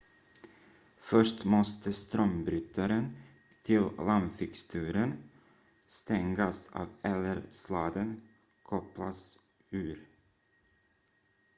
först 0.99 1.43
måste 1.43 1.93
strömbrytaren 1.93 3.15
till 3.63 3.81
lampfixturen 3.97 5.13
stängas 5.87 6.69
av 6.73 6.87
eller 7.01 7.41
sladden 7.49 8.21
kopplas 8.63 9.39
ur 9.69 10.05